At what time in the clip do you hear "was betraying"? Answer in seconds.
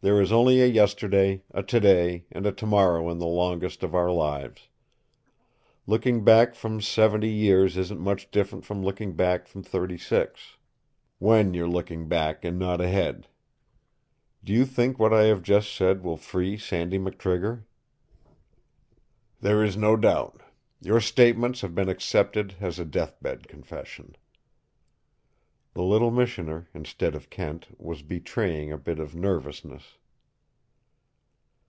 27.78-28.72